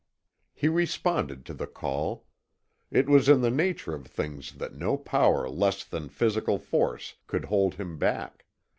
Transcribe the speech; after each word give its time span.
He 0.55 0.67
responded 0.67 1.45
to 1.45 1.53
the 1.53 1.67
call. 1.67 2.25
It 2.89 3.07
was 3.07 3.29
in 3.29 3.41
the 3.41 3.51
nature 3.51 3.93
of 3.93 4.07
things 4.07 4.53
that 4.53 4.73
no 4.73 4.97
power 4.97 5.47
less 5.47 5.83
than 5.83 6.09
physical 6.09 6.57
force 6.57 7.17
could 7.27 7.45
hold 7.45 7.75
him 7.75 7.99
back. 7.99 8.47